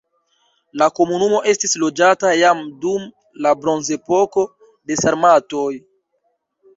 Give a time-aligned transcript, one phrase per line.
[0.81, 3.03] La komunumo estis loĝata jam dum
[3.47, 4.47] la bronzepoko,
[4.93, 5.69] de sarmatoj.